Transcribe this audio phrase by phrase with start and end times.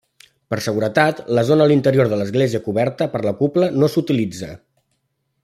[0.51, 4.51] Per seguretat la zona a l'interior de l'església coberta per la cúpula no s'utilitza.